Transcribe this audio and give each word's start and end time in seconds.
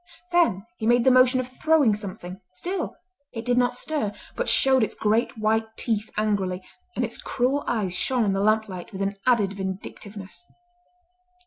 Then 0.31 0.65
he 0.77 0.87
made 0.87 1.03
the 1.03 1.11
motion 1.11 1.39
of 1.39 1.47
throwing 1.47 1.93
something. 1.93 2.41
Still 2.53 2.95
it 3.33 3.45
did 3.45 3.55
not 3.55 3.75
stir, 3.75 4.13
but 4.35 4.49
showed 4.49 4.81
its 4.81 4.95
great 4.95 5.37
white 5.37 5.67
teeth 5.77 6.09
angrily, 6.17 6.63
and 6.95 7.05
its 7.05 7.19
cruel 7.21 7.63
eyes 7.67 7.95
shone 7.95 8.25
in 8.25 8.33
the 8.33 8.39
lamplight 8.41 8.91
with 8.91 9.03
an 9.03 9.17
added 9.27 9.53
vindictiveness. 9.53 10.43